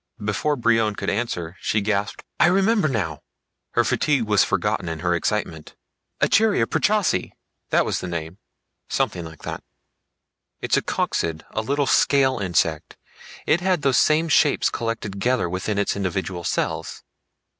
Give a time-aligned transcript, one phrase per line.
[0.25, 3.21] Before Brion could answer she gasped, "I remember now!"
[3.73, 5.75] Her fatigue was forgotten in her excitement.
[6.19, 7.33] "Icerya purchasi,
[7.69, 8.39] that was the name,
[8.89, 9.61] something like that.
[10.59, 12.97] It's a coccid, a little scale insect.
[13.45, 17.03] It had those same shapes collected together within its individual cells."